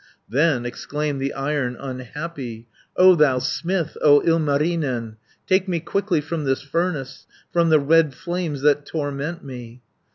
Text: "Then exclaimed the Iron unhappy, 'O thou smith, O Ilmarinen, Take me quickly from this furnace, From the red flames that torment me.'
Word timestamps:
"Then 0.27 0.65
exclaimed 0.65 1.21
the 1.21 1.31
Iron 1.33 1.75
unhappy, 1.79 2.67
'O 2.97 3.13
thou 3.13 3.37
smith, 3.37 3.95
O 4.01 4.19
Ilmarinen, 4.23 5.17
Take 5.45 5.67
me 5.67 5.79
quickly 5.79 6.21
from 6.21 6.43
this 6.43 6.63
furnace, 6.63 7.27
From 7.53 7.69
the 7.69 7.79
red 7.79 8.15
flames 8.15 8.63
that 8.63 8.87
torment 8.87 9.43
me.' 9.43 9.83